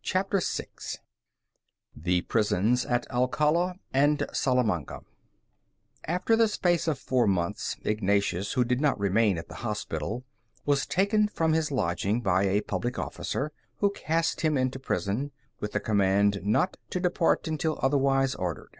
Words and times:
CHAPTER 0.00 0.40
VI 0.42 0.64
THE 1.94 2.22
PRISONS 2.22 2.86
AT 2.86 3.06
ALCALA 3.10 3.74
AND 3.92 4.24
SALAMANCA 4.32 5.02
After 6.06 6.36
the 6.36 6.48
space 6.48 6.88
of 6.88 6.98
four 6.98 7.26
months, 7.26 7.76
Ignatius, 7.82 8.54
who 8.54 8.64
did 8.64 8.80
not 8.80 8.98
remain 8.98 9.36
at 9.36 9.48
the 9.48 9.56
hospital, 9.56 10.24
was 10.64 10.86
taken 10.86 11.28
from 11.28 11.52
his 11.52 11.70
lodging 11.70 12.22
by 12.22 12.44
a 12.44 12.62
public 12.62 12.98
officer, 12.98 13.52
who 13.80 13.90
cast 13.92 14.40
him 14.40 14.56
into 14.56 14.78
prison, 14.78 15.32
with 15.60 15.72
the 15.72 15.80
command 15.80 16.40
not 16.42 16.78
to 16.88 16.98
depart 16.98 17.46
until 17.46 17.78
otherwise 17.82 18.34
ordered. 18.34 18.78